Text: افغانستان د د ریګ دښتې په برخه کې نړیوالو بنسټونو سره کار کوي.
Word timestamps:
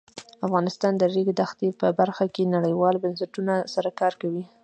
افغانستان 0.45 0.93
د 0.97 0.97
د 1.07 1.09
ریګ 1.13 1.29
دښتې 1.39 1.69
په 1.79 1.87
برخه 1.99 2.25
کې 2.35 2.51
نړیوالو 2.55 3.01
بنسټونو 3.03 3.55
سره 3.73 3.89
کار 3.99 4.13
کوي. 4.21 4.43